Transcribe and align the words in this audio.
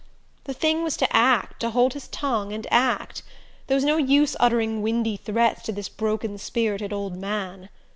The 0.45 0.53
thing 0.55 0.81
was 0.81 0.97
to 0.97 1.15
act 1.15 1.59
to 1.59 1.69
hold 1.69 1.93
his 1.93 2.07
tongue 2.07 2.51
and 2.53 2.65
act. 2.71 3.21
There 3.67 3.75
was 3.75 3.83
no 3.83 3.97
use 3.97 4.35
uttering 4.39 4.81
windy 4.81 5.15
threats 5.15 5.61
to 5.65 5.71
this 5.71 5.89
broken 5.89 6.39
spirited 6.39 6.91
old 6.91 7.15
man. 7.15 7.69